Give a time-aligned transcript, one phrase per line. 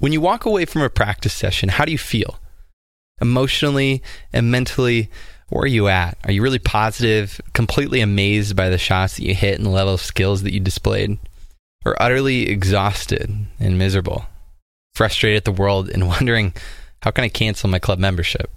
[0.00, 2.40] When you walk away from a practice session, how do you feel?
[3.20, 5.10] Emotionally and mentally,
[5.50, 6.16] where are you at?
[6.24, 9.92] Are you really positive, completely amazed by the shots that you hit and the level
[9.92, 11.18] of skills that you displayed?
[11.84, 14.24] Or utterly exhausted and miserable,
[14.94, 16.54] frustrated at the world and wondering,
[17.02, 18.50] how can I cancel my club membership?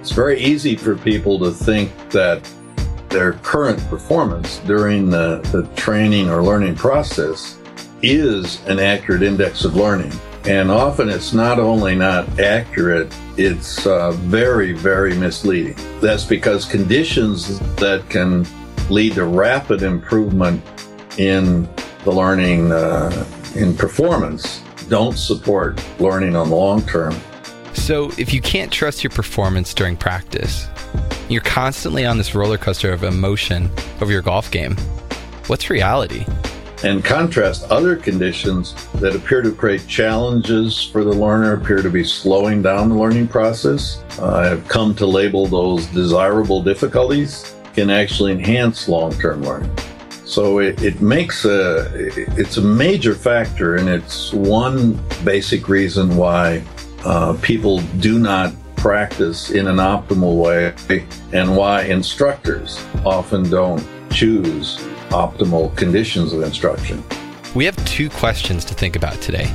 [0.00, 2.48] It's very easy for people to think that
[3.08, 7.58] their current performance during the, the training or learning process
[8.02, 10.12] is an accurate index of learning.
[10.44, 15.76] And often it's not only not accurate, it's uh, very, very misleading.
[16.00, 18.46] That's because conditions that can
[18.90, 20.62] lead to rapid improvement
[21.16, 21.68] in
[22.04, 27.14] the learning uh, in performance don't support learning on the long term.
[27.72, 30.68] So, if you can't trust your performance during practice,
[31.28, 34.76] you're constantly on this roller coaster of emotion over your golf game.
[35.46, 36.26] What's reality?
[36.84, 42.04] And contrast other conditions that appear to create challenges for the learner, appear to be
[42.04, 44.02] slowing down the learning process.
[44.18, 49.74] Uh, I've come to label those desirable difficulties can actually enhance long-term learning.
[50.24, 51.90] So it, it makes a,
[52.38, 56.62] it's a major factor and it's one basic reason why
[57.04, 64.84] uh, people do not practice in an optimal way and why instructors often don't choose
[65.12, 67.02] optimal conditions of instruction.
[67.54, 69.50] We have two questions to think about today.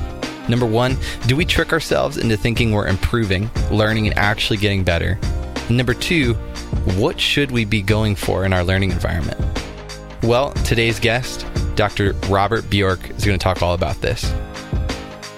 [0.48, 5.20] Number one, do we trick ourselves into thinking we're improving, learning, and actually getting better?
[5.68, 6.36] And number two,
[6.96, 9.40] what should we be going for in our learning environment?
[10.24, 12.14] Well, today's guest, Dr.
[12.30, 14.34] Robert Bjork, is going to talk all about this.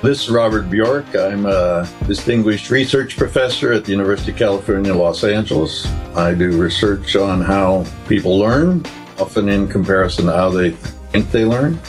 [0.01, 1.13] This is Robert Bjork.
[1.15, 5.85] I'm a distinguished research professor at the University of California, Los Angeles.
[6.15, 8.85] I do research on how people learn,
[9.19, 10.71] often in comparison to how they
[11.11, 11.79] think they learn.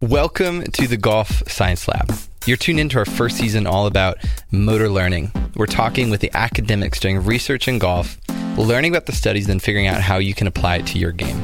[0.00, 2.12] Welcome to the Golf Science Lab.
[2.46, 4.18] You're tuned into our first season all about
[4.50, 5.32] motor learning.
[5.56, 8.18] We're talking with the academics doing research in golf,
[8.58, 11.40] learning about the studies, and figuring out how you can apply it to your game.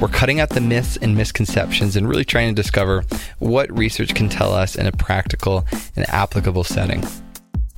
[0.00, 3.04] We're cutting out the myths and misconceptions and really trying to discover
[3.38, 7.04] what research can tell us in a practical and applicable setting.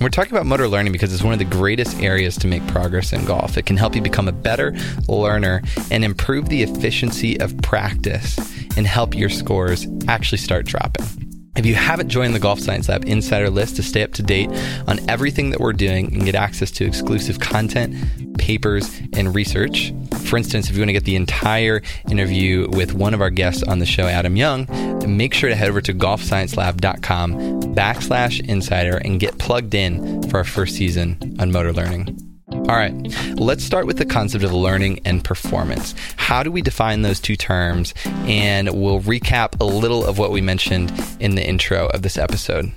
[0.01, 3.13] We're talking about motor learning because it's one of the greatest areas to make progress
[3.13, 3.57] in golf.
[3.57, 4.75] It can help you become a better
[5.09, 8.37] learner and improve the efficiency of practice
[8.77, 11.24] and help your scores actually start dropping.
[11.57, 14.51] If you haven't joined the Golf Science Lab Insider list to stay up to date
[14.89, 19.93] on everything that we're doing and get access to exclusive content, papers, and research,
[20.25, 23.63] for instance, if you want to get the entire interview with one of our guests
[23.63, 24.67] on the show, Adam Young,
[25.07, 27.35] make sure to head over to golfsciencelab.com
[27.75, 32.34] backslash insider and get plugged in for our first season on motor learning.
[32.67, 32.95] All right,
[33.35, 35.95] let's start with the concept of learning and performance.
[36.17, 37.93] How do we define those two terms?
[38.25, 42.73] And we'll recap a little of what we mentioned in the intro of this episode.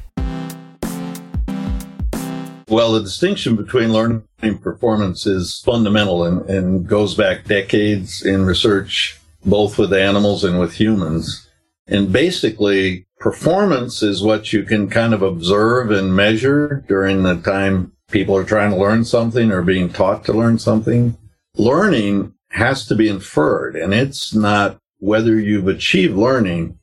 [2.68, 8.46] Well, the distinction between learning and performance is fundamental and, and goes back decades in
[8.46, 11.48] research, both with animals and with humans.
[11.88, 17.94] And basically, performance is what you can kind of observe and measure during the time
[18.12, 21.18] people are trying to learn something or being taught to learn something.
[21.56, 26.80] Learning has to be inferred and it's not whether you've achieved learning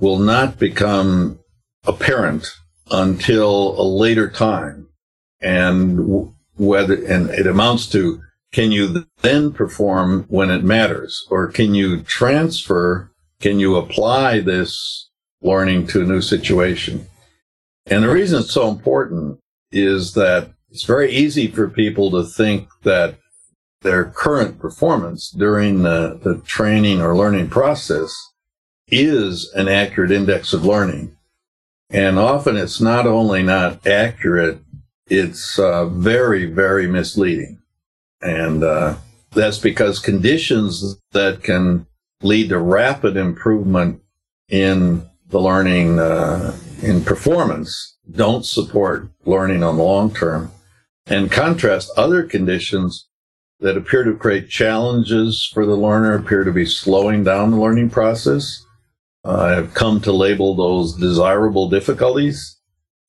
[0.00, 1.38] will not become
[1.84, 2.46] apparent
[2.90, 4.88] until a later time.
[5.40, 8.22] And whether, and it amounts to,
[8.52, 11.26] can you then perform when it matters?
[11.30, 13.10] Or can you transfer,
[13.40, 15.08] can you apply this
[15.40, 17.06] learning to a new situation?
[17.86, 19.40] And the reason it's so important
[19.72, 23.16] is that it's very easy for people to think that
[23.82, 28.10] their current performance during the, the training or learning process
[28.88, 31.14] is an accurate index of learning.
[31.90, 34.60] And often it's not only not accurate,
[35.08, 37.60] it's uh, very, very misleading.
[38.22, 38.96] And uh,
[39.32, 41.86] that's because conditions that can
[42.22, 44.00] lead to rapid improvement
[44.48, 50.50] in the learning uh, in performance don't support learning on the long term
[51.06, 53.08] and contrast other conditions
[53.60, 57.90] that appear to create challenges for the learner, appear to be slowing down the learning
[57.90, 58.64] process.
[59.24, 62.58] I've come to label those desirable difficulties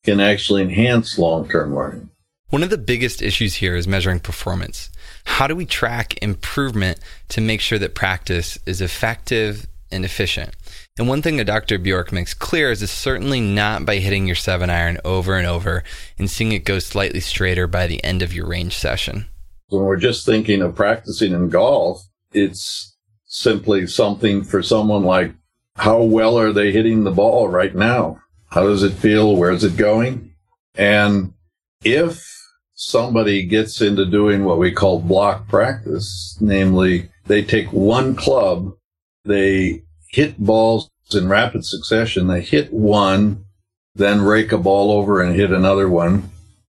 [0.03, 2.09] can actually enhance long-term learning.
[2.49, 4.91] One of the biggest issues here is measuring performance.
[5.25, 6.99] How do we track improvement
[7.29, 10.55] to make sure that practice is effective and efficient?
[10.99, 11.79] And one thing that Dr.
[11.79, 15.83] Bjork makes clear is it's certainly not by hitting your seven iron over and over
[16.19, 19.25] and seeing it go slightly straighter by the end of your range session.
[19.69, 22.95] When we're just thinking of practicing in golf, it's
[23.25, 25.33] simply something for someone like
[25.77, 28.21] how well are they hitting the ball right now?
[28.49, 29.35] How does it feel?
[29.35, 30.35] Where's it going?
[30.75, 31.33] And
[31.83, 32.23] if
[32.75, 38.73] somebody gets into doing what we call block practice, namely they take one club,
[39.25, 39.81] they
[40.13, 42.27] hit balls in rapid succession.
[42.27, 43.45] They hit one,
[43.95, 46.29] then rake a ball over and hit another one.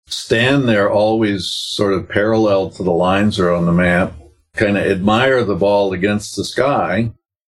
[0.07, 4.13] Stand there always sort of parallel to the lines or on the map,
[4.53, 7.11] kind of admire the ball against the sky.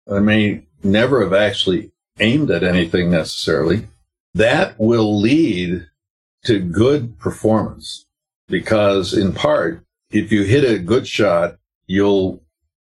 [0.10, 3.88] I may never have actually aimed at anything necessarily.
[4.34, 5.88] That will lead
[6.46, 8.06] to good performance
[8.48, 11.58] because in part, if you hit a good shot,
[11.88, 12.44] you'll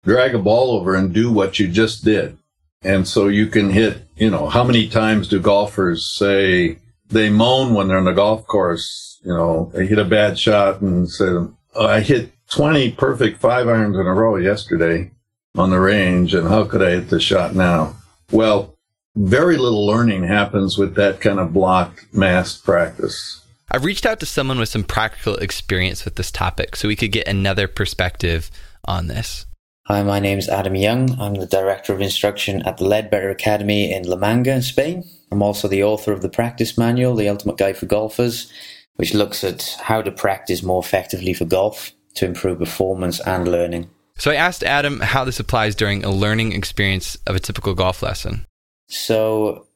[0.04, 2.36] drag a ball over and do what you just did.
[2.84, 7.74] And so you can hit, you know, how many times do golfers say they moan
[7.74, 9.20] when they're on the golf course?
[9.24, 13.68] You know, they hit a bad shot and say, oh, I hit 20 perfect five
[13.68, 15.10] irons in a row yesterday
[15.56, 16.34] on the range.
[16.34, 17.96] And how could I hit the shot now?
[18.30, 18.76] Well,
[19.14, 23.42] very little learning happens with that kind of blocked mass practice.
[23.70, 27.12] I've reached out to someone with some practical experience with this topic so we could
[27.12, 28.50] get another perspective
[28.84, 29.46] on this.
[29.86, 31.20] Hi, my name is Adam Young.
[31.20, 35.02] I'm the Director of Instruction at the Leadbetter Academy in La Manga, in Spain.
[35.32, 38.48] I'm also the author of the practice manual, The Ultimate Guide for Golfers,
[38.94, 43.90] which looks at how to practice more effectively for golf to improve performance and learning.
[44.18, 48.04] So I asked Adam how this applies during a learning experience of a typical golf
[48.04, 48.46] lesson.
[48.88, 49.66] So,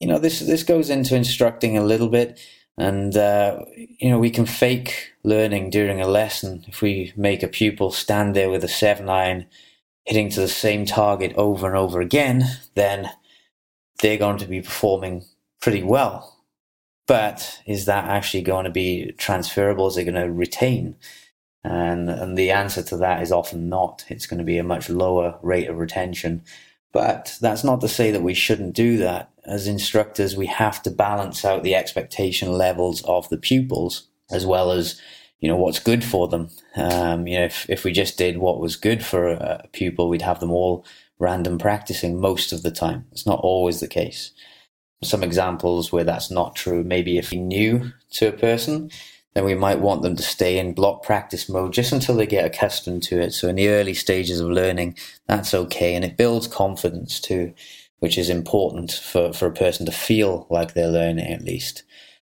[0.00, 2.40] you know, this this goes into instructing a little bit,
[2.78, 7.48] and uh, you know, we can fake learning during a lesson if we make a
[7.48, 9.46] pupil stand there with a seven iron,
[10.04, 12.44] hitting to the same target over and over again.
[12.76, 13.10] Then
[14.00, 15.24] they're going to be performing
[15.60, 16.36] pretty well.
[17.08, 19.88] But is that actually going to be transferable?
[19.88, 20.94] Is it going to retain?
[21.64, 24.04] And, and the answer to that is often not.
[24.08, 26.44] It's going to be a much lower rate of retention.
[26.92, 29.30] But that's not to say that we shouldn't do that.
[29.48, 34.70] As instructors, we have to balance out the expectation levels of the pupils as well
[34.70, 35.00] as
[35.40, 36.50] you know what's good for them.
[36.76, 40.08] Um, you know, if if we just did what was good for a, a pupil,
[40.08, 40.84] we'd have them all
[41.18, 43.06] random practicing most of the time.
[43.12, 44.32] It's not always the case.
[45.02, 46.82] Some examples where that's not true.
[46.84, 48.90] Maybe if we new to a person,
[49.34, 52.44] then we might want them to stay in block practice mode just until they get
[52.44, 53.32] accustomed to it.
[53.32, 54.96] So in the early stages of learning,
[55.26, 55.94] that's okay.
[55.94, 57.54] And it builds confidence too,
[57.98, 61.82] which is important for, for a person to feel like they're learning at least.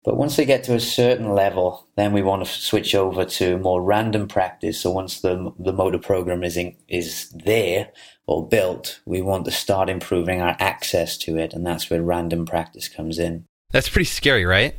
[0.04, 3.56] But once they get to a certain level, then we want to switch over to
[3.56, 4.80] more random practice.
[4.80, 7.90] So once the, the motor program is, in, is there
[8.26, 11.54] or built, we want to start improving our access to it.
[11.54, 13.46] And that's where random practice comes in.
[13.70, 14.74] That's pretty scary, right?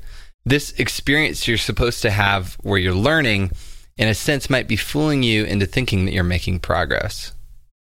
[0.45, 3.51] this experience you're supposed to have where you're learning,
[3.97, 7.33] in a sense, might be fooling you into thinking that you're making progress.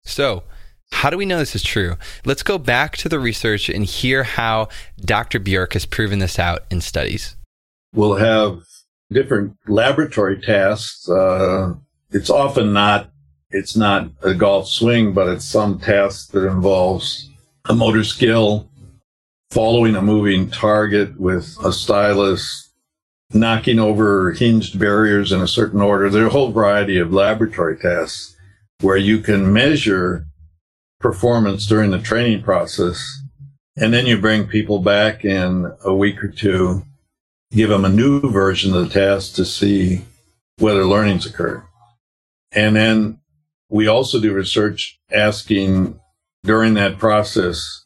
[0.06, 0.44] So,
[0.92, 1.96] how do we know this is true?
[2.26, 4.70] Let's go back to the research and hear how
[5.00, 5.40] Dr.
[5.40, 7.36] Bjork has proven this out in studies.
[7.94, 8.62] We'll have
[9.12, 11.08] different laboratory tasks.
[11.10, 11.76] Uh,
[12.12, 13.12] it's often not
[13.50, 17.30] it's not a golf swing, but it's some task that involves
[17.66, 18.70] a motor skill,
[19.52, 22.74] following a moving target with a stylus,
[23.34, 26.10] knocking over hinged barriers in a certain order.
[26.10, 28.36] There's a whole variety of laboratory tests
[28.82, 30.27] where you can measure
[31.00, 33.22] performance during the training process.
[33.76, 36.84] And then you bring people back in a week or two,
[37.52, 40.06] give them a new version of the task to see
[40.58, 41.64] whether learning's occurred.
[42.52, 43.20] And then
[43.70, 46.00] we also do research asking
[46.44, 47.86] during that process,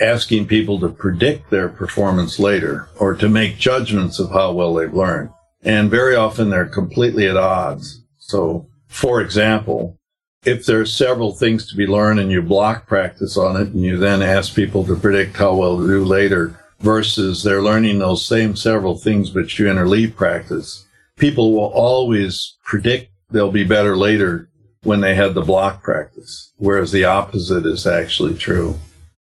[0.00, 4.92] asking people to predict their performance later or to make judgments of how well they've
[4.92, 5.30] learned.
[5.62, 8.02] And very often they're completely at odds.
[8.18, 9.98] So, for example,
[10.44, 13.82] if there are several things to be learned and you block practice on it and
[13.82, 18.26] you then ask people to predict how well to do later versus they're learning those
[18.26, 20.84] same several things but you interleave practice,
[21.16, 24.48] people will always predict they'll be better later
[24.82, 28.78] when they had the block practice, whereas the opposite is actually true.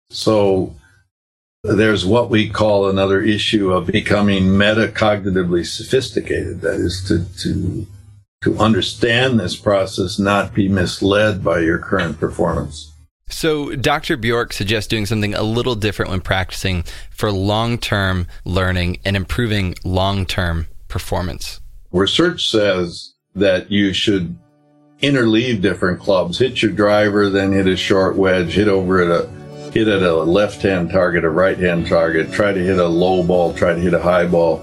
[0.09, 0.73] So
[1.63, 6.61] there's what we call another issue of becoming metacognitively sophisticated.
[6.61, 7.87] That is to, to,
[8.43, 12.91] to understand this process, not be misled by your current performance.
[13.29, 14.17] So, Dr.
[14.17, 19.75] Bjork suggests doing something a little different when practicing for long term learning and improving
[19.83, 21.59] long term performance.
[21.91, 24.37] Research says that you should
[25.01, 29.27] interleave different clubs, hit your driver, then hit a short wedge, hit over at a
[29.71, 33.23] hit at a left hand target, a right hand target, try to hit a low
[33.23, 34.59] ball, try to hit a high ball.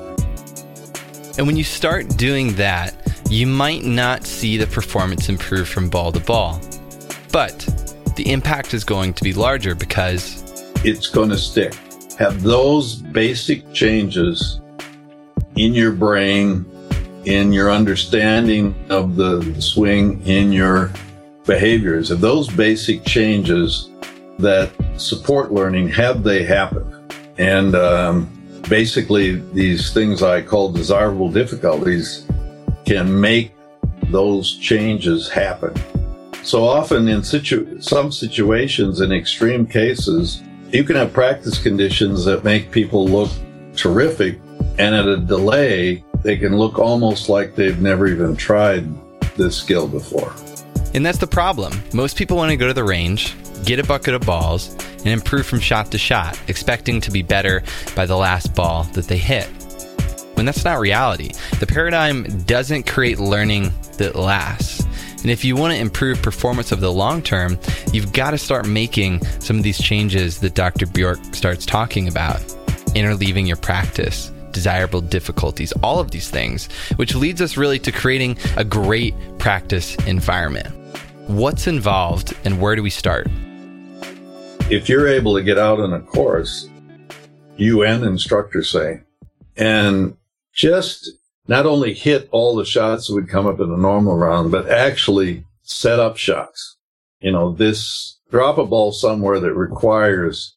[1.36, 2.99] And when you start doing that,
[3.30, 6.60] you might not see the performance improve from ball to ball.
[7.30, 7.58] But
[8.16, 10.42] the impact is going to be larger because
[10.84, 11.74] it's going to stick.
[12.18, 14.60] Have those basic changes
[15.54, 16.66] in your brain,
[17.24, 20.90] in your understanding of the swing, in your
[21.46, 23.90] behaviors, have those basic changes
[24.38, 27.14] that support learning, have they happened?
[27.38, 32.26] And um, basically, these things I call desirable difficulties
[32.90, 33.52] can make
[34.08, 35.72] those changes happen.
[36.42, 40.42] So often in situ- some situations, in extreme cases,
[40.72, 43.30] you can have practice conditions that make people look
[43.76, 44.40] terrific,
[44.80, 48.88] and at a delay, they can look almost like they've never even tried
[49.36, 50.34] this skill before.
[50.92, 51.72] And that's the problem.
[51.94, 55.46] Most people want to go to the range, get a bucket of balls, and improve
[55.46, 57.62] from shot to shot, expecting to be better
[57.94, 59.48] by the last ball that they hit.
[60.40, 61.32] When that's not reality.
[61.58, 64.82] The paradigm doesn't create learning that lasts.
[65.20, 67.58] And if you want to improve performance of the long term,
[67.92, 70.86] you've got to start making some of these changes that Dr.
[70.86, 72.38] Bjork starts talking about,
[72.94, 78.38] interleaving your practice, desirable difficulties, all of these things, which leads us really to creating
[78.56, 80.68] a great practice environment.
[81.26, 83.28] What's involved and where do we start?
[84.70, 86.66] If you're able to get out on a course,
[87.58, 89.02] you and instructor say,
[89.58, 90.16] and
[90.54, 91.10] just
[91.48, 94.68] not only hit all the shots that would come up in a normal round, but
[94.68, 96.76] actually set up shots.
[97.20, 100.56] You know, this drop a ball somewhere that requires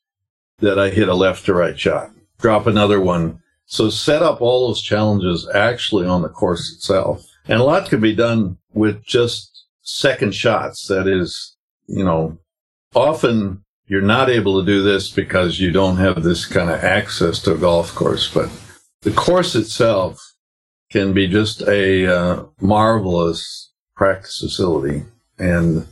[0.60, 3.40] that I hit a left to right shot, drop another one.
[3.66, 7.26] So set up all those challenges actually on the course itself.
[7.48, 10.88] And a lot can be done with just second shots.
[10.88, 11.56] That is,
[11.88, 12.38] you know,
[12.94, 17.40] often you're not able to do this because you don't have this kind of access
[17.42, 18.50] to a golf course, but
[19.04, 20.34] the course itself
[20.90, 25.04] can be just a uh, marvelous practice facility.
[25.38, 25.88] And,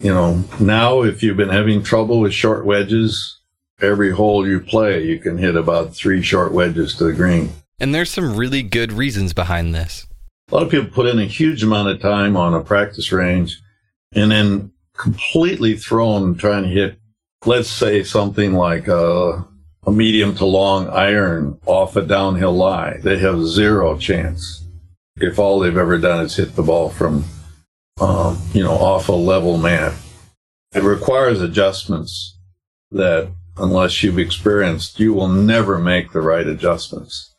[0.00, 3.38] you know, now if you've been having trouble with short wedges,
[3.80, 7.50] every hole you play, you can hit about three short wedges to the green.
[7.78, 10.06] And there's some really good reasons behind this.
[10.50, 13.60] A lot of people put in a huge amount of time on a practice range
[14.14, 16.98] and then completely thrown trying to hit,
[17.44, 19.46] let's say something like a
[19.86, 22.98] a medium to long iron off a downhill lie.
[22.98, 24.64] They have zero chance
[25.16, 27.24] if all they've ever done is hit the ball from,
[28.00, 29.94] um, you know, off a level mat.
[30.74, 32.36] It requires adjustments
[32.90, 37.34] that, unless you've experienced, you will never make the right adjustments.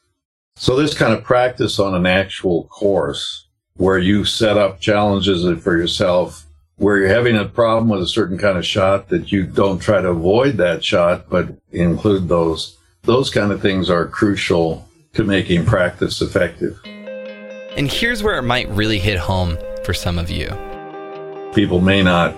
[0.55, 5.77] So this kind of practice on an actual course where you set up challenges for
[5.77, 6.45] yourself
[6.77, 10.01] where you're having a problem with a certain kind of shot that you don't try
[10.01, 12.77] to avoid that shot, but include those.
[13.03, 16.79] Those kind of things are crucial to making practice effective.
[17.77, 20.47] And here's where it might really hit home for some of you.
[21.53, 22.35] People may not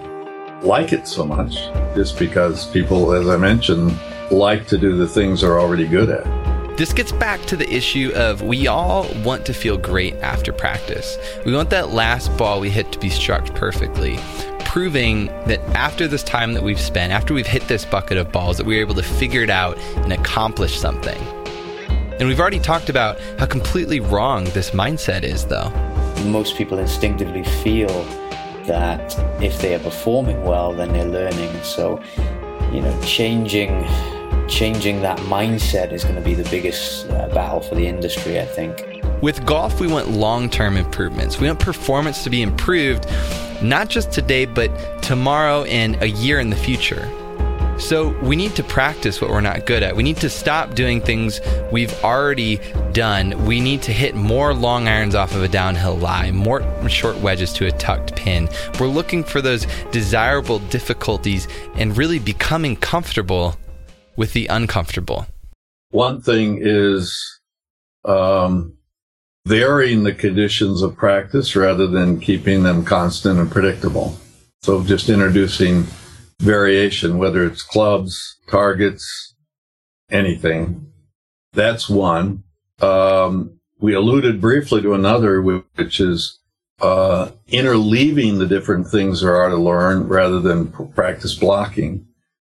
[0.64, 1.56] like it so much
[1.96, 3.98] just because people, as I mentioned,
[4.32, 6.47] like to do the things they're already good at.
[6.78, 11.18] This gets back to the issue of we all want to feel great after practice.
[11.44, 14.20] We want that last ball we hit to be struck perfectly,
[14.60, 18.58] proving that after this time that we've spent, after we've hit this bucket of balls,
[18.58, 21.18] that we are able to figure it out and accomplish something.
[22.20, 25.72] And we've already talked about how completely wrong this mindset is, though.
[26.26, 28.04] Most people instinctively feel
[28.66, 31.64] that if they are performing well, then they're learning.
[31.64, 32.00] So,
[32.72, 33.84] you know, changing
[34.48, 38.46] changing that mindset is going to be the biggest uh, battle for the industry, I
[38.46, 38.84] think.
[39.22, 41.40] With golf, we want long term improvements.
[41.40, 43.08] We want performance to be improved,
[43.62, 47.12] not just today, but tomorrow and a year in the future.
[47.80, 49.96] So we need to practice what we're not good at.
[49.96, 51.40] We need to stop doing things
[51.72, 52.60] we've already
[52.92, 53.46] done.
[53.46, 57.54] We need to hit more long irons off of a downhill lie, more short wedges
[57.54, 58.50] to a tucked pin.
[58.80, 63.56] We're looking for those desirable difficulties and really becoming comfortable
[64.18, 65.28] with the uncomfortable?
[65.92, 67.40] One thing is
[68.04, 68.74] um,
[69.46, 74.18] varying the conditions of practice rather than keeping them constant and predictable.
[74.64, 75.86] So just introducing
[76.42, 79.36] variation, whether it's clubs, targets,
[80.10, 80.92] anything.
[81.54, 82.44] That's one.
[82.82, 86.40] Um, we alluded briefly to another, which is
[86.82, 92.08] uh, interleaving the different things there are to learn rather than practice blocking.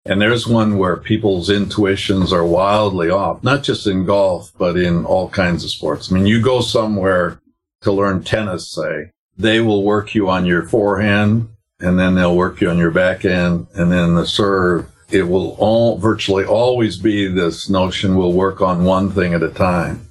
[0.05, 5.05] And there's one where people's intuitions are wildly off, not just in golf, but in
[5.05, 6.11] all kinds of sports.
[6.11, 7.39] I mean, you go somewhere
[7.81, 12.61] to learn tennis, say, they will work you on your forehand and then they'll work
[12.61, 14.89] you on your backhand and then the serve.
[15.09, 19.49] It will all virtually always be this notion we'll work on one thing at a
[19.49, 20.07] time.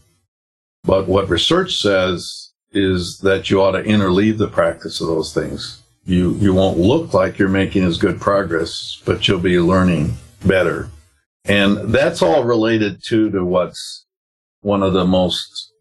[0.85, 5.82] But what research says is that you ought to interleave the practice of those things.
[6.05, 10.89] You, you won't look like you're making as good progress, but you'll be learning better.
[11.45, 14.07] And that's all related to, to what's
[14.61, 15.73] one of the most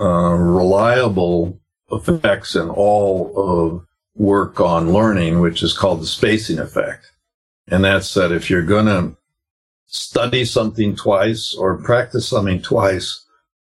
[0.00, 1.60] uh, reliable
[1.90, 7.10] effects in all of work on learning, which is called the spacing effect.
[7.66, 9.16] And that's that if you're going to
[9.86, 13.24] study something twice or practice something twice,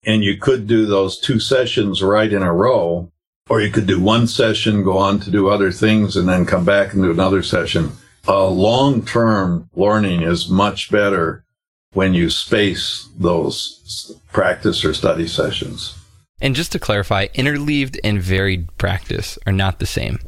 [0.04, 3.10] and you could do those two sessions right in a row,
[3.48, 6.64] or you could do one session, go on to do other things, and then come
[6.64, 7.92] back and do another session.
[8.26, 11.44] Uh, long term learning is much better
[11.92, 15.96] when you space those practice or study sessions.
[16.40, 20.18] And just to clarify, interleaved and varied practice are not the same.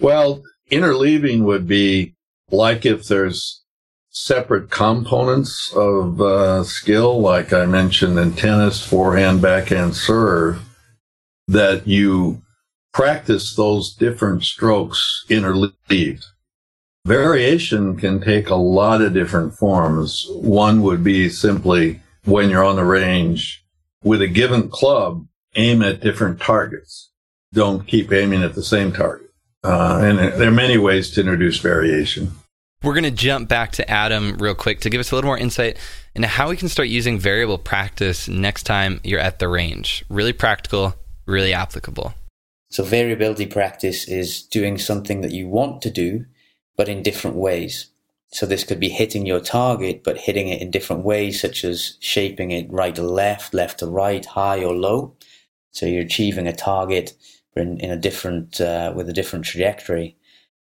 [0.00, 2.14] Well, interleaving would be
[2.50, 3.62] like if there's
[4.10, 10.62] separate components of uh, skill, like I mentioned in tennis, forehand, backhand, serve,
[11.48, 12.42] that you
[12.92, 16.24] practice those different strokes interleaved.
[17.06, 20.26] Variation can take a lot of different forms.
[20.30, 23.64] One would be simply when you're on the range
[24.02, 25.26] with a given club,
[25.56, 27.10] aim at different targets.
[27.52, 29.30] Don't keep aiming at the same target.
[29.64, 32.32] Uh, and there are many ways to introduce variation.
[32.82, 35.38] We're going to jump back to Adam real quick to give us a little more
[35.38, 35.78] insight
[36.14, 40.04] into how we can start using variable practice next time you're at the range.
[40.08, 40.94] Really practical,
[41.26, 42.14] really applicable.
[42.70, 46.26] So, variability practice is doing something that you want to do,
[46.76, 47.86] but in different ways.
[48.30, 51.96] So, this could be hitting your target, but hitting it in different ways, such as
[52.00, 55.16] shaping it right to left, left to right, high or low.
[55.70, 57.14] So, you're achieving a target
[57.56, 60.16] in, in a different, uh, with a different trajectory.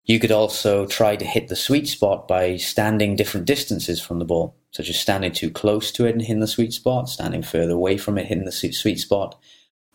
[0.06, 4.26] You could also try to hit the sweet spot by standing different distances from the
[4.26, 7.74] ball, such as standing too close to it and hitting the sweet spot, standing further
[7.74, 9.38] away from it, hitting the sweet spot,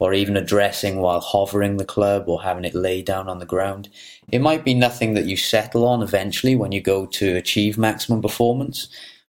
[0.02, 3.88] or even addressing while hovering the club or having it lay down on the ground.
[4.32, 8.21] It might be nothing that you settle on eventually when you go to achieve maximum
[8.21, 8.88] performance,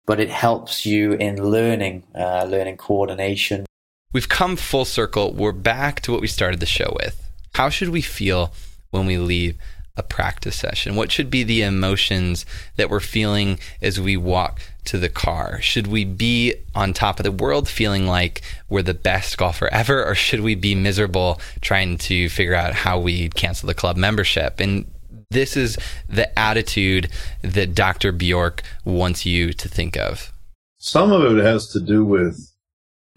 [0.06, 3.66] but it helps you in learning, uh, learning coordination.
[4.12, 5.32] We've come full circle.
[5.32, 7.20] We're back to what we started the show with.
[7.54, 8.52] How should we feel
[8.92, 9.58] when we leave
[10.00, 10.96] a practice session?
[10.96, 15.60] What should be the emotions that we're feeling as we walk to the car?
[15.60, 20.04] Should we be on top of the world feeling like we're the best golfer ever,
[20.04, 24.58] or should we be miserable trying to figure out how we cancel the club membership?
[24.58, 24.90] And
[25.30, 27.10] this is the attitude
[27.42, 28.10] that Dr.
[28.10, 30.32] Bjork wants you to think of.
[30.78, 32.50] Some of it has to do with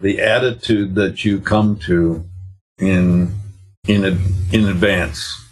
[0.00, 2.24] the attitude that you come to
[2.78, 3.34] in
[3.88, 4.04] in
[4.52, 5.43] in advance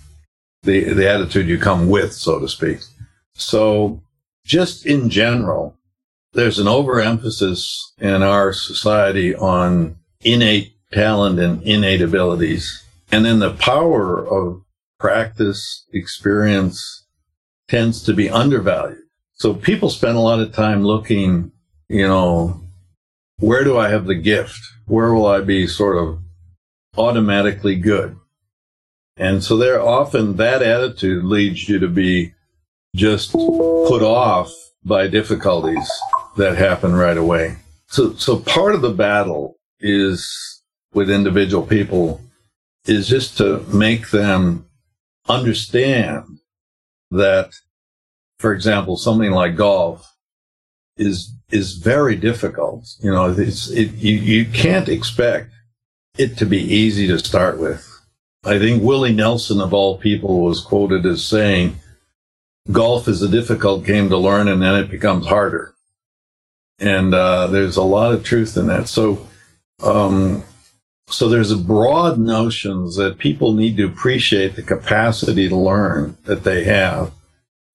[0.62, 2.81] the the attitude you come with, so to speak.
[3.35, 4.03] So,
[4.44, 5.77] just in general,
[6.33, 13.55] there's an overemphasis in our society on innate talent and innate abilities, and then the
[13.55, 14.62] power of
[14.98, 17.07] practice experience
[17.68, 19.03] tends to be undervalued.
[19.33, 21.51] So people spend a lot of time looking,
[21.88, 22.61] you know,
[23.40, 24.61] where do I have the gift?
[24.87, 26.20] Where will I be sort of
[26.96, 28.16] automatically good?
[29.23, 32.35] And so there often that attitude leads you to be
[32.97, 35.89] just put off by difficulties
[36.37, 37.59] that happen right away.
[37.87, 40.61] So, so part of the battle is
[40.93, 42.21] with individual people
[42.87, 44.67] is just to make them
[45.29, 46.41] understand
[47.13, 47.53] that,
[48.41, 50.17] for example, something like golf
[50.97, 52.89] is, is very difficult.
[53.01, 55.53] You know, it's, it, you, you can't expect
[56.19, 57.92] it to be easy to start with.
[58.45, 61.77] I think Willie Nelson, of all people, was quoted as saying,
[62.71, 65.75] golf is a difficult game to learn and then it becomes harder.
[66.79, 68.89] And uh, there's a lot of truth in that.
[68.89, 69.29] So,
[69.83, 70.43] um,
[71.07, 76.43] so there's a broad notions that people need to appreciate the capacity to learn that
[76.43, 77.13] they have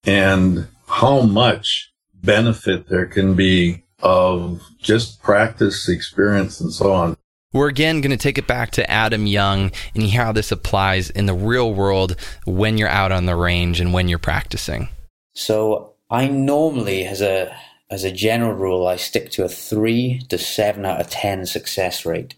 [0.04, 7.16] and how much benefit there can be of just practice, experience, and so on.
[7.52, 11.08] We're again going to take it back to Adam Young and hear how this applies
[11.08, 14.88] in the real world when you're out on the range and when you're practicing.
[15.34, 17.56] So I normally, as a
[17.90, 22.04] as a general rule, I stick to a three to seven out of ten success
[22.04, 22.34] rate.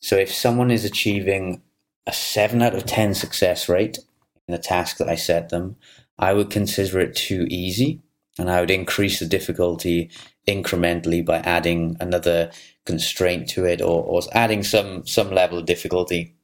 [0.00, 1.62] So if someone is achieving
[2.06, 3.98] a seven out of ten success rate
[4.46, 5.76] in the task that I set them,
[6.18, 8.02] I would consider it too easy,
[8.38, 10.10] and I would increase the difficulty
[10.46, 12.50] incrementally by adding another
[12.84, 16.34] constraint to it or, or adding some some level of difficulty.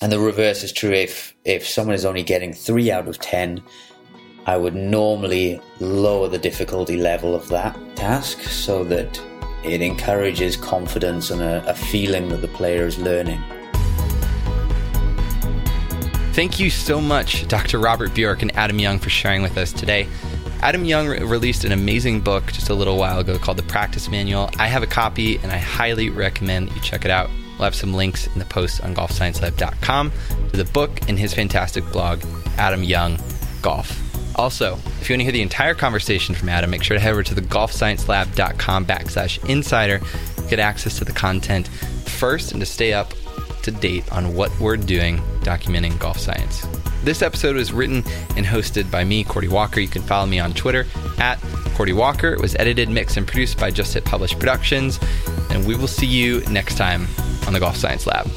[0.00, 3.62] And the reverse is true if if someone is only getting three out of ten,
[4.46, 9.20] I would normally lower the difficulty level of that task so that
[9.64, 13.42] it encourages confidence and a, a feeling that the player is learning.
[16.32, 17.80] Thank you so much, Dr.
[17.80, 20.06] Robert Bjork and Adam Young, for sharing with us today.
[20.60, 24.08] Adam Young re- released an amazing book just a little while ago called The Practice
[24.08, 24.50] Manual.
[24.58, 27.30] I have a copy and I highly recommend that you check it out.
[27.58, 30.12] We'll have some links in the post on golfsciencelab.com
[30.50, 32.22] to the book and his fantastic blog,
[32.56, 33.18] Adam Young
[33.62, 34.04] Golf.
[34.36, 37.12] Also, if you want to hear the entire conversation from Adam, make sure to head
[37.12, 40.00] over to the golfsciencelab.com backslash insider.
[40.48, 43.12] Get access to the content first and to stay up
[43.62, 46.66] to date on what we're doing documenting golf science.
[47.04, 48.04] This episode was written
[48.36, 49.80] and hosted by me, Cordie Walker.
[49.80, 50.86] You can follow me on Twitter
[51.18, 51.40] at
[51.74, 52.32] Cordie Walker.
[52.32, 54.98] It was edited, mixed, and produced by Just Hit Published Productions.
[55.50, 57.06] And we will see you next time
[57.46, 58.28] on the Golf Science Lab.